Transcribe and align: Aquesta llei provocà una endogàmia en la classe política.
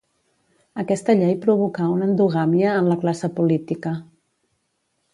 Aquesta 0.83 1.15
llei 1.19 1.35
provocà 1.43 1.91
una 1.97 2.09
endogàmia 2.13 2.75
en 2.81 2.91
la 2.95 3.01
classe 3.05 3.33
política. 3.39 3.97